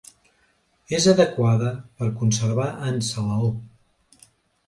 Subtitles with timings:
[0.99, 3.51] És adequada per a conservar en salaó.